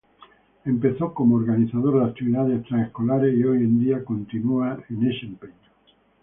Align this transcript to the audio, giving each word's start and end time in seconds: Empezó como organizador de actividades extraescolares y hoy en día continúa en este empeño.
Empezó 0.65 1.13
como 1.13 1.35
organizador 1.35 1.99
de 1.99 2.05
actividades 2.09 2.59
extraescolares 2.61 3.37
y 3.37 3.43
hoy 3.43 3.57
en 3.59 3.79
día 3.79 4.03
continúa 4.03 4.81
en 4.89 5.07
este 5.11 5.27
empeño. 5.27 5.53